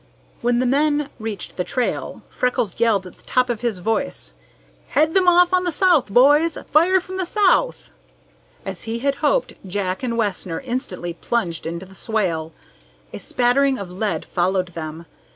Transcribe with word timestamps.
When 0.41 0.57
the 0.57 0.65
men 0.65 1.11
reached 1.19 1.57
the 1.57 1.63
trail, 1.63 2.23
Freckles 2.27 2.79
yelled 2.79 3.05
at 3.05 3.17
the 3.17 3.23
top 3.23 3.51
of 3.51 3.61
his 3.61 3.77
voice: 3.77 4.33
"Head 4.87 5.13
them 5.13 5.27
off 5.27 5.53
on 5.53 5.63
the 5.63 5.71
south, 5.71 6.09
boys! 6.09 6.57
Fire 6.71 6.99
from 6.99 7.17
the 7.17 7.25
south!" 7.27 7.91
As 8.65 8.85
he 8.89 8.97
had 8.97 9.13
hoped, 9.21 9.53
Jack 9.63 10.01
and 10.01 10.17
Wessner 10.17 10.59
instantly 10.61 11.13
plunged 11.13 11.67
into 11.67 11.85
the 11.85 11.93
swale. 11.93 12.51
A 13.13 13.19
spattering 13.19 13.77
of 13.77 13.91
lead 13.91 14.25
followed 14.25 14.69
them. 14.69 15.05